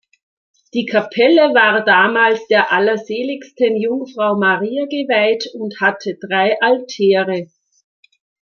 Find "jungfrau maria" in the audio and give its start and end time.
3.79-4.85